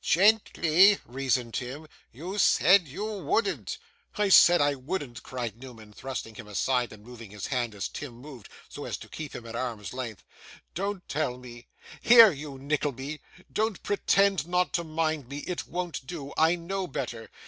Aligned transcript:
'Gently,' 0.03 0.97
reasoned 1.05 1.53
Tim; 1.53 1.87
'you 2.11 2.39
said 2.39 2.87
you 2.87 3.05
wouldn't.' 3.05 3.77
'I 4.17 4.29
said 4.29 4.59
I 4.59 4.73
wouldn't!' 4.73 5.21
cried 5.21 5.55
Newman, 5.59 5.93
thrusting 5.93 6.33
him 6.33 6.47
aside, 6.47 6.91
and 6.91 7.03
moving 7.03 7.29
his 7.29 7.45
hand 7.45 7.75
as 7.75 7.87
Tim 7.87 8.13
moved, 8.13 8.49
so 8.67 8.85
as 8.85 8.97
to 8.97 9.07
keep 9.07 9.35
him 9.35 9.45
at 9.45 9.55
arm's 9.55 9.93
length; 9.93 10.23
'don't 10.73 11.07
tell 11.07 11.37
me! 11.37 11.67
Here, 12.01 12.31
you 12.31 12.57
Nickleby! 12.57 13.21
Don't 13.53 13.83
pretend 13.83 14.47
not 14.47 14.73
to 14.73 14.83
mind 14.83 15.27
me; 15.27 15.43
it 15.45 15.67
won't 15.67 16.07
do; 16.07 16.33
I 16.35 16.55
know 16.55 16.87
better. 16.87 17.29